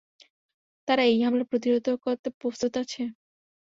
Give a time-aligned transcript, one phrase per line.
[0.87, 3.01] তারা এই হামলা প্রতিহত করতে প্রস্তুত আছে?